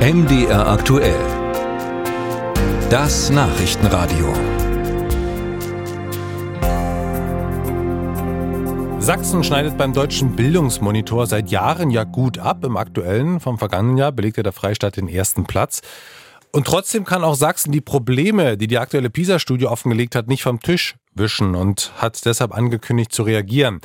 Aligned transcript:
MDR 0.00 0.66
aktuell. 0.66 1.20
Das 2.88 3.28
Nachrichtenradio. 3.28 4.32
Sachsen 8.98 9.44
schneidet 9.44 9.76
beim 9.76 9.92
deutschen 9.92 10.34
Bildungsmonitor 10.36 11.26
seit 11.26 11.50
Jahren 11.50 11.90
ja 11.90 12.04
gut 12.04 12.38
ab. 12.38 12.64
Im 12.64 12.78
aktuellen 12.78 13.40
vom 13.40 13.58
vergangenen 13.58 13.98
Jahr 13.98 14.10
belegte 14.10 14.42
der 14.42 14.52
Freistaat 14.52 14.96
den 14.96 15.06
ersten 15.06 15.44
Platz. 15.44 15.82
Und 16.50 16.66
trotzdem 16.66 17.04
kann 17.04 17.22
auch 17.22 17.34
Sachsen 17.34 17.70
die 17.70 17.82
Probleme, 17.82 18.56
die 18.56 18.68
die 18.68 18.78
aktuelle 18.78 19.10
PISA-Studie 19.10 19.66
offengelegt 19.66 20.14
hat, 20.14 20.28
nicht 20.28 20.42
vom 20.42 20.60
Tisch 20.60 20.96
wischen 21.14 21.54
und 21.54 21.92
hat 21.98 22.24
deshalb 22.24 22.56
angekündigt 22.56 23.12
zu 23.12 23.22
reagieren. 23.22 23.82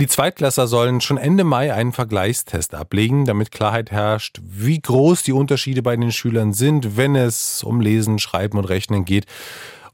Die 0.00 0.06
Zweitklässler 0.06 0.68
sollen 0.68 1.00
schon 1.00 1.18
Ende 1.18 1.42
Mai 1.42 1.74
einen 1.74 1.90
Vergleichstest 1.90 2.72
ablegen, 2.72 3.24
damit 3.24 3.50
Klarheit 3.50 3.90
herrscht, 3.90 4.38
wie 4.44 4.78
groß 4.78 5.24
die 5.24 5.32
Unterschiede 5.32 5.82
bei 5.82 5.96
den 5.96 6.12
Schülern 6.12 6.52
sind, 6.52 6.96
wenn 6.96 7.16
es 7.16 7.64
um 7.64 7.80
Lesen, 7.80 8.20
Schreiben 8.20 8.58
und 8.58 8.66
Rechnen 8.66 9.04
geht 9.04 9.26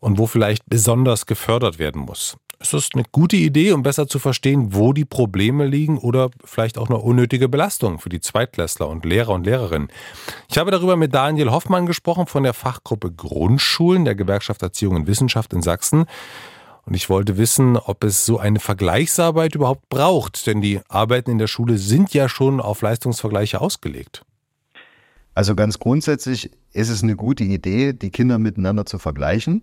und 0.01 0.19
wo 0.19 0.27
vielleicht 0.27 0.69
besonders 0.69 1.25
gefördert 1.25 1.79
werden 1.79 2.03
muss. 2.03 2.37
Ist 2.61 2.75
das 2.75 2.91
eine 2.93 3.05
gute 3.13 3.37
Idee, 3.37 3.73
um 3.73 3.83
besser 3.83 4.07
zu 4.07 4.19
verstehen, 4.19 4.75
wo 4.75 4.93
die 4.93 5.07
Probleme 5.07 5.67
liegen 5.67 5.97
oder 5.97 6.29
vielleicht 6.45 6.77
auch 6.77 6.91
eine 6.91 6.99
unnötige 6.99 7.49
Belastung 7.49 7.99
für 7.99 8.11
die 8.11 8.21
Zweitklässler 8.21 8.87
und 8.87 9.07
Lehrer 9.07 9.33
und 9.33 9.47
Lehrerinnen? 9.47 9.89
Ich 10.51 10.59
habe 10.59 10.71
darüber 10.71 10.97
mit 10.97 11.15
Daniel 11.15 11.51
Hoffmann 11.51 11.87
gesprochen 11.87 12.27
von 12.27 12.43
der 12.43 12.53
Fachgruppe 12.53 13.11
Grundschulen 13.11 14.05
der 14.05 14.15
Gewerkschaft 14.15 14.63
Erziehung 14.63 14.97
und 14.97 15.07
Wissenschaft 15.07 15.55
in 15.55 15.63
Sachsen. 15.63 16.05
Und 16.87 16.95
ich 16.95 17.09
wollte 17.09 17.39
wissen, 17.39 17.77
ob 17.77 18.05
es 18.05 18.27
so 18.27 18.39
eine 18.39 18.61
Vergleichsarbeit 18.61 19.55
überhaupt 19.55 19.89
braucht, 19.89 20.47
denn 20.47 20.61
die 20.61 20.81
Arbeiten 20.89 21.31
in 21.31 21.39
der 21.39 21.47
Schule 21.47 21.79
sind 21.79 22.13
ja 22.13 22.29
schon 22.29 22.61
auf 22.61 22.83
Leistungsvergleiche 22.83 23.61
ausgelegt. 23.61 24.25
Also 25.35 25.55
ganz 25.55 25.79
grundsätzlich 25.79 26.51
ist 26.73 26.91
es 26.91 27.03
eine 27.03 27.17
gute 27.17 27.45
Idee, 27.45 27.93
die 27.93 28.11
Kinder 28.11 28.39
miteinander 28.39 28.87
zu 28.87 28.99
vergleichen. 28.99 29.63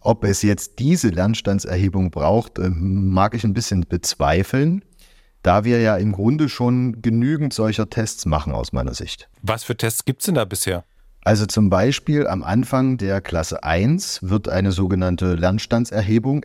Ob 0.00 0.24
es 0.24 0.42
jetzt 0.42 0.78
diese 0.78 1.08
Lernstandserhebung 1.08 2.10
braucht, 2.10 2.58
äh, 2.58 2.70
mag 2.70 3.34
ich 3.34 3.44
ein 3.44 3.54
bisschen 3.54 3.82
bezweifeln, 3.88 4.84
da 5.42 5.64
wir 5.64 5.80
ja 5.80 5.96
im 5.96 6.12
Grunde 6.12 6.48
schon 6.48 7.02
genügend 7.02 7.52
solcher 7.52 7.90
Tests 7.90 8.26
machen 8.26 8.52
aus 8.52 8.72
meiner 8.72 8.94
Sicht. 8.94 9.28
Was 9.42 9.64
für 9.64 9.76
Tests 9.76 10.04
gibt 10.04 10.22
es 10.22 10.26
denn 10.26 10.36
da 10.36 10.44
bisher? 10.44 10.84
Also 11.24 11.46
zum 11.46 11.68
Beispiel 11.70 12.26
am 12.26 12.42
Anfang 12.42 12.96
der 12.96 13.20
Klasse 13.20 13.62
1 13.62 14.20
wird 14.22 14.48
eine 14.48 14.72
sogenannte 14.72 15.34
Lernstandserhebung 15.34 16.44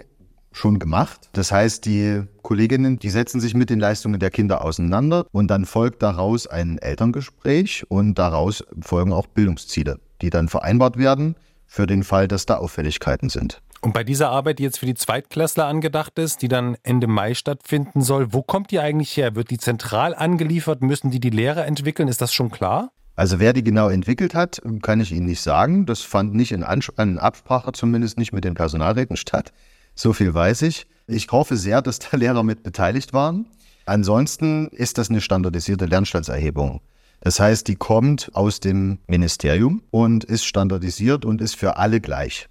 schon 0.52 0.80
gemacht. 0.80 1.30
Das 1.34 1.52
heißt, 1.52 1.86
die 1.86 2.24
Kolleginnen, 2.42 3.00
die 3.00 3.10
setzen 3.10 3.40
sich 3.40 3.54
mit 3.54 3.70
den 3.70 3.80
Leistungen 3.80 4.20
der 4.20 4.30
Kinder 4.30 4.64
auseinander 4.64 5.26
und 5.32 5.48
dann 5.50 5.66
folgt 5.66 6.04
daraus 6.04 6.48
ein 6.48 6.78
Elterngespräch 6.78 7.86
und 7.90 8.20
daraus 8.20 8.64
folgen 8.82 9.14
auch 9.14 9.28
Bildungsziele, 9.28 10.00
die 10.22 10.30
dann 10.30 10.48
vereinbart 10.48 10.98
werden 10.98 11.36
für 11.66 11.88
den 11.88 12.04
Fall, 12.04 12.28
dass 12.28 12.46
da 12.46 12.58
Auffälligkeiten 12.58 13.30
sind. 13.30 13.62
Und 13.82 13.94
bei 13.94 14.04
dieser 14.04 14.30
Arbeit, 14.30 14.60
die 14.60 14.64
jetzt 14.64 14.80
für 14.80 14.86
die 14.86 14.94
Zweitklässler 14.94 15.66
angedacht 15.66 16.18
ist, 16.18 16.42
die 16.42 16.48
dann 16.48 16.78
Ende 16.84 17.08
Mai 17.08 17.34
stattfinden 17.34 18.02
soll, 18.02 18.32
wo 18.32 18.42
kommt 18.42 18.72
die 18.72 18.80
eigentlich 18.80 19.18
her? 19.18 19.36
Wird 19.36 19.50
die 19.50 19.58
zentral 19.58 20.16
angeliefert? 20.16 20.82
Müssen 20.82 21.12
die 21.12 21.20
die 21.20 21.32
Lehrer 21.32 21.66
entwickeln? 21.66 22.08
Ist 22.08 22.22
das 22.22 22.34
schon 22.34 22.50
klar? 22.50 22.92
Also 23.16 23.39
wer 23.39 23.53
die 23.53 23.64
genau 23.64 23.89
entwickelt 23.89 24.33
hat, 24.33 24.61
kann 24.81 25.00
ich 25.00 25.11
Ihnen 25.11 25.28
nicht 25.28 25.42
sagen. 25.42 25.86
Das 25.86 26.02
fand 26.02 26.33
nicht 26.33 26.52
in, 26.52 26.64
Ans 26.64 26.89
in 26.97 27.19
Absprache, 27.19 27.72
zumindest 27.72 28.17
nicht 28.17 28.33
mit 28.33 28.44
den 28.44 28.56
Personalräten 28.56 29.17
statt. 29.17 29.52
So 29.94 30.14
viel 30.14 30.33
weiß 30.33 30.64
ich. 30.64 30.88
Ich 31.06 31.31
hoffe 31.31 31.58
sehr, 31.58 31.81
dass 31.81 32.00
da 32.00 32.17
Lehrer 32.17 32.44
mit 32.44 32.64
beteiligt 32.64 33.14
waren. 33.14 33.45
Ansonsten 33.86 34.67
ist 34.69 34.97
das 34.97 35.09
eine 35.09 35.22
standardisierte 35.22 35.86
Lernstandserhebung. 35.86 36.81
Das 37.22 37.39
heißt, 37.39 37.67
die 37.67 37.75
kommt 37.75 38.31
aus 38.34 38.59
dem 38.59 39.00
Ministerium 39.08 39.84
und 39.91 40.23
ist 40.23 40.45
standardisiert 40.45 41.23
und 41.23 41.41
ist 41.41 41.56
für 41.56 41.78
alle 41.78 42.02
gleich. 42.02 42.47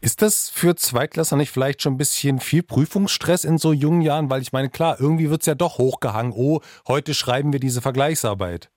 Ist 0.00 0.22
das 0.22 0.50
für 0.50 0.76
Zweitklässler 0.76 1.38
nicht 1.38 1.50
vielleicht 1.50 1.82
schon 1.82 1.94
ein 1.94 1.98
bisschen 1.98 2.40
viel 2.40 2.62
Prüfungsstress 2.62 3.44
in 3.44 3.58
so 3.58 3.72
jungen 3.72 4.02
Jahren? 4.02 4.30
Weil 4.30 4.42
ich 4.42 4.52
meine, 4.52 4.68
klar, 4.68 4.96
irgendwie 5.00 5.30
wird 5.30 5.42
es 5.42 5.46
ja 5.46 5.54
doch 5.54 5.78
hochgehangen. 5.78 6.32
Oh, 6.34 6.60
heute 6.86 7.14
schreiben 7.14 7.52
wir 7.52 7.60
diese 7.60 7.80
Vergleichsarbeit. 7.80 8.70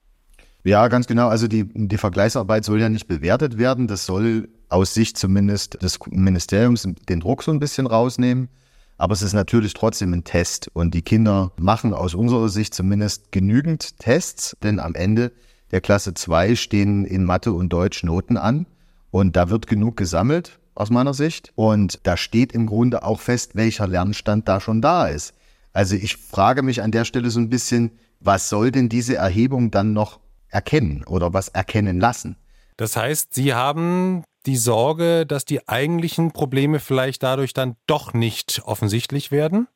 Ja, 0.63 0.87
ganz 0.89 1.07
genau. 1.07 1.29
Also 1.29 1.47
die, 1.47 1.65
die 1.73 1.97
Vergleichsarbeit 1.97 2.65
soll 2.65 2.81
ja 2.81 2.89
nicht 2.89 3.07
bewertet 3.07 3.57
werden. 3.57 3.87
Das 3.87 4.05
soll 4.05 4.49
aus 4.67 4.93
Sicht 4.93 5.17
zumindest 5.17 5.81
des 5.81 5.99
Ministeriums 6.09 6.87
den 7.07 7.19
Druck 7.21 7.43
so 7.43 7.51
ein 7.51 7.59
bisschen 7.59 7.87
rausnehmen. 7.87 8.49
Aber 8.97 9.13
es 9.13 9.21
ist 9.21 9.33
natürlich 9.33 9.73
trotzdem 9.73 10.13
ein 10.13 10.25
Test. 10.25 10.69
Und 10.73 10.93
die 10.93 11.01
Kinder 11.01 11.53
machen 11.57 11.93
aus 11.93 12.13
unserer 12.13 12.49
Sicht 12.49 12.73
zumindest 12.73 13.31
genügend 13.31 13.97
Tests, 13.99 14.57
denn 14.61 14.79
am 14.79 14.93
Ende 14.93 15.31
der 15.71 15.79
Klasse 15.79 16.13
2 16.13 16.55
stehen 16.55 17.05
in 17.05 17.23
Mathe 17.23 17.53
und 17.53 17.71
Deutsch 17.71 18.03
Noten 18.03 18.35
an. 18.35 18.65
Und 19.11 19.37
da 19.37 19.49
wird 19.49 19.67
genug 19.67 19.95
gesammelt, 19.95 20.59
aus 20.75 20.89
meiner 20.89 21.13
Sicht. 21.13 21.53
Und 21.55 21.99
da 22.03 22.17
steht 22.17 22.51
im 22.51 22.65
Grunde 22.65 23.03
auch 23.03 23.21
fest, 23.21 23.55
welcher 23.55 23.87
Lernstand 23.87 24.49
da 24.49 24.59
schon 24.59 24.81
da 24.81 25.07
ist. 25.07 25.33
Also 25.71 25.95
ich 25.95 26.17
frage 26.17 26.61
mich 26.61 26.81
an 26.81 26.91
der 26.91 27.05
Stelle 27.05 27.29
so 27.29 27.39
ein 27.39 27.49
bisschen, 27.49 27.91
was 28.19 28.49
soll 28.49 28.71
denn 28.71 28.89
diese 28.89 29.15
Erhebung 29.15 29.71
dann 29.71 29.93
noch 29.93 30.19
erkennen 30.49 31.03
oder 31.05 31.33
was 31.33 31.49
erkennen 31.49 31.99
lassen. 31.99 32.37
Das 32.77 32.95
heißt, 32.95 33.33
Sie 33.33 33.53
haben 33.53 34.23
die 34.45 34.57
Sorge, 34.57 35.25
dass 35.25 35.45
die 35.45 35.67
eigentlichen 35.67 36.31
Probleme 36.31 36.79
vielleicht 36.79 37.23
dadurch 37.23 37.53
dann 37.53 37.75
doch 37.87 38.13
nicht 38.13 38.61
offensichtlich 38.65 39.31
werden? 39.31 39.67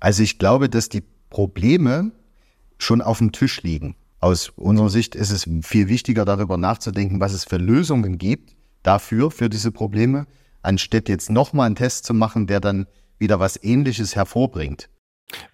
Also 0.00 0.22
ich 0.22 0.38
glaube, 0.38 0.68
dass 0.68 0.88
die 0.88 1.02
Probleme 1.30 2.12
schon 2.78 3.00
auf 3.00 3.18
dem 3.18 3.32
Tisch 3.32 3.62
liegen. 3.62 3.96
Aus 4.20 4.50
unserer 4.56 4.90
Sicht 4.90 5.14
ist 5.14 5.30
es 5.30 5.48
viel 5.62 5.88
wichtiger, 5.88 6.24
darüber 6.24 6.56
nachzudenken, 6.56 7.20
was 7.20 7.32
es 7.32 7.44
für 7.44 7.56
Lösungen 7.56 8.18
gibt 8.18 8.56
dafür, 8.82 9.30
für 9.30 9.48
diese 9.48 9.72
Probleme, 9.72 10.26
anstatt 10.62 11.08
jetzt 11.08 11.30
nochmal 11.30 11.66
einen 11.66 11.76
Test 11.76 12.04
zu 12.04 12.14
machen, 12.14 12.46
der 12.46 12.60
dann 12.60 12.86
wieder 13.18 13.40
was 13.40 13.62
Ähnliches 13.62 14.14
hervorbringt. 14.14 14.88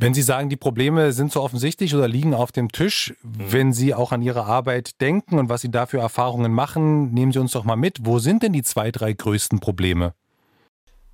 Wenn 0.03 0.15
Sie 0.15 0.22
sagen, 0.22 0.49
die 0.49 0.56
Probleme 0.56 1.12
sind 1.12 1.31
so 1.31 1.43
offensichtlich 1.43 1.94
oder 1.94 2.09
liegen 2.09 2.33
auf 2.33 2.53
dem 2.53 2.72
Tisch, 2.72 3.12
wenn 3.22 3.75
Sie 3.75 3.93
auch 3.93 4.12
an 4.12 4.22
Ihre 4.22 4.47
Arbeit 4.47 4.99
denken 5.03 5.38
und 5.38 5.50
was 5.50 5.61
Sie 5.61 5.71
da 5.71 5.84
für 5.84 5.99
Erfahrungen 5.99 6.53
machen, 6.53 7.12
nehmen 7.12 7.33
Sie 7.33 7.38
uns 7.38 7.53
doch 7.53 7.65
mal 7.65 7.77
mit. 7.77 7.99
Wo 8.00 8.19
sind 8.19 8.43
denn 8.43 8.55
die 8.55 8.62
zwei, 8.62 8.93
drei 8.93 9.12
größten 9.12 9.60
Probleme? 9.60 10.15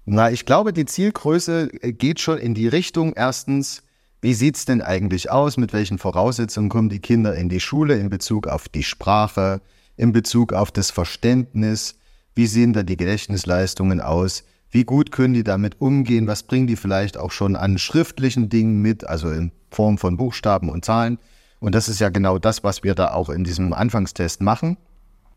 Na, 0.04 0.30
ich 0.30 0.46
glaube, 0.46 0.72
die 0.72 0.84
Zielgröße 0.84 1.69
äh, 1.82 1.92
geht 1.94 2.20
schon 2.20 2.38
in 2.38 2.54
die 2.54 2.69
Richtung. 2.69 3.12
Erstens, 3.14 3.82
wie 4.20 4.34
sieht 4.34 4.54
es 4.54 4.66
denn 4.66 4.82
eigentlich 4.82 5.32
aus? 5.32 5.56
Mit 5.56 5.72
welchen 5.72 5.98
Voraussetzungen 5.98 6.69
kommen 6.69 6.88
die 6.88 7.00
Kinder 7.00 7.34
in 7.34 7.48
die 7.48 7.58
Schule 7.58 7.98
in 7.98 8.08
Bezug 8.08 8.46
auf 8.46 8.69
die 8.69 8.84
Sprache, 8.84 9.62
in 9.96 10.12
Bezug 10.12 10.52
auf 10.52 10.70
das 10.70 10.92
Verständnis? 10.92 11.98
Wie 12.36 12.46
sehen 12.46 12.72
da 12.72 12.84
die 12.84 12.96
Gedächtnisleistungen 12.96 14.00
aus? 14.00 14.44
Wie 14.76 14.84
gut 14.84 15.10
können 15.10 15.32
die 15.32 15.42
damit 15.42 15.81
umgehen? 15.81 16.26
Was 16.26 16.42
bringen 16.42 16.66
die 16.66 16.76
vielleicht 16.76 17.16
auch 17.16 17.31
schon 17.31 17.56
an 17.56 17.78
schriftlichen 17.78 18.50
Dingen 18.50 18.82
mit, 18.82 19.06
also 19.06 19.31
in 19.31 19.50
Form 19.70 19.97
von 19.97 20.19
Buchstaben 20.19 20.69
und 20.69 20.84
Zahlen? 20.84 21.16
Und 21.60 21.75
das 21.75 21.88
ist 21.88 21.98
ja 21.98 22.10
genau 22.10 22.38
das, 22.38 22.62
was 22.62 22.84
wir 22.84 22.94
da 22.94 23.14
auch 23.14 23.31
in 23.31 23.42
diesem 23.42 23.72
Anfangstest 23.72 24.42
machen. 24.42 24.76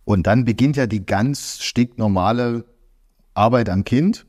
Und 0.03 0.27
dann 0.27 0.43
beginnt 0.43 0.75
ja 0.75 0.87
die 0.87 1.05
ganz 1.05 1.59
stinknormale 1.61 2.65
Arbeit 3.33 3.69
am 3.69 3.85
Kind. 3.85 4.25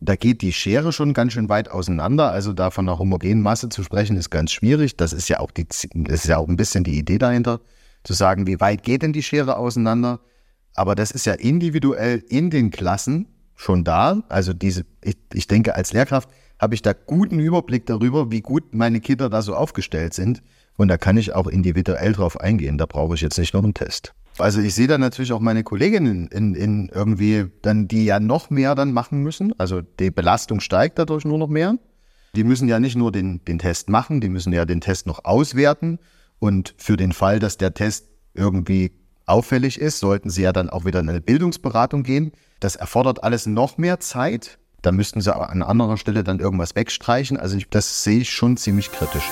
Da 0.00 0.16
geht 0.16 0.40
die 0.40 0.54
Schere 0.54 0.94
schon 0.94 1.12
ganz 1.12 1.34
schön 1.34 1.50
weit 1.50 1.70
auseinander. 1.70 2.32
Also 2.32 2.54
da 2.54 2.70
von 2.70 2.88
einer 2.88 2.98
homogenen 2.98 3.42
Masse 3.42 3.68
zu 3.68 3.82
sprechen, 3.82 4.16
ist 4.16 4.30
ganz 4.30 4.50
schwierig. 4.50 4.96
Das 4.96 5.12
ist 5.12 5.28
ja 5.28 5.40
auch, 5.40 5.50
die, 5.50 5.66
das 5.68 6.24
ist 6.24 6.28
ja 6.28 6.38
auch 6.38 6.48
ein 6.48 6.56
bisschen 6.56 6.84
die 6.84 6.96
Idee 6.96 7.18
dahinter, 7.18 7.60
zu 8.02 8.14
sagen, 8.14 8.46
wie 8.46 8.60
weit 8.60 8.82
geht 8.82 9.02
denn 9.02 9.12
die 9.12 9.22
Schere 9.22 9.58
auseinander? 9.58 10.20
Aber 10.74 10.94
das 10.94 11.10
ist 11.10 11.26
ja 11.26 11.34
individuell 11.34 12.24
in 12.30 12.48
den 12.48 12.70
Klassen 12.70 13.28
schon 13.54 13.84
da. 13.84 14.22
Also 14.28 14.52
diese, 14.52 14.84
ich, 15.02 15.16
ich 15.32 15.46
denke, 15.46 15.74
als 15.74 15.92
Lehrkraft 15.92 16.28
habe 16.58 16.74
ich 16.74 16.82
da 16.82 16.92
guten 16.92 17.38
Überblick 17.38 17.86
darüber, 17.86 18.30
wie 18.30 18.40
gut 18.40 18.74
meine 18.74 19.00
Kinder 19.00 19.28
da 19.28 19.42
so 19.42 19.54
aufgestellt 19.54 20.14
sind. 20.14 20.42
Und 20.76 20.88
da 20.88 20.96
kann 20.96 21.16
ich 21.16 21.34
auch 21.34 21.46
individuell 21.46 22.12
drauf 22.12 22.40
eingehen. 22.40 22.78
Da 22.78 22.86
brauche 22.86 23.14
ich 23.14 23.20
jetzt 23.20 23.38
nicht 23.38 23.54
noch 23.54 23.62
einen 23.62 23.74
Test. 23.74 24.12
Also 24.38 24.60
ich 24.60 24.74
sehe 24.74 24.88
da 24.88 24.98
natürlich 24.98 25.32
auch 25.32 25.40
meine 25.40 25.62
Kolleginnen 25.62 26.26
in, 26.28 26.54
in 26.54 26.88
irgendwie 26.92 27.46
dann, 27.62 27.86
die 27.86 28.04
ja 28.04 28.18
noch 28.18 28.50
mehr 28.50 28.74
dann 28.74 28.92
machen 28.92 29.22
müssen. 29.22 29.58
Also 29.58 29.80
die 29.80 30.10
Belastung 30.10 30.60
steigt 30.60 30.98
dadurch 30.98 31.24
nur 31.24 31.38
noch 31.38 31.48
mehr. 31.48 31.76
Die 32.34 32.42
müssen 32.42 32.66
ja 32.66 32.80
nicht 32.80 32.96
nur 32.96 33.12
den, 33.12 33.44
den 33.44 33.60
Test 33.60 33.88
machen, 33.88 34.20
die 34.20 34.28
müssen 34.28 34.52
ja 34.52 34.64
den 34.64 34.80
Test 34.80 35.06
noch 35.06 35.24
auswerten. 35.24 36.00
Und 36.40 36.74
für 36.76 36.96
den 36.96 37.12
Fall, 37.12 37.38
dass 37.38 37.58
der 37.58 37.74
Test 37.74 38.08
irgendwie 38.34 38.90
auffällig 39.26 39.80
ist, 39.80 39.98
sollten 39.98 40.30
sie 40.30 40.42
ja 40.42 40.52
dann 40.52 40.70
auch 40.70 40.84
wieder 40.84 41.00
in 41.00 41.08
eine 41.08 41.20
Bildungsberatung 41.20 42.02
gehen. 42.02 42.32
Das 42.60 42.76
erfordert 42.76 43.24
alles 43.24 43.46
noch 43.46 43.78
mehr 43.78 44.00
Zeit. 44.00 44.58
Da 44.82 44.92
müssten 44.92 45.20
sie 45.20 45.34
an 45.34 45.62
anderer 45.62 45.96
Stelle 45.96 46.24
dann 46.24 46.40
irgendwas 46.40 46.74
wegstreichen. 46.74 47.38
Also 47.38 47.58
das 47.70 48.04
sehe 48.04 48.20
ich 48.20 48.30
schon 48.30 48.56
ziemlich 48.56 48.92
kritisch. 48.92 49.30